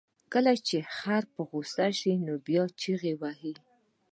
[0.33, 3.53] کله چې خر په غوسه شي، نو بیا چغې وهي.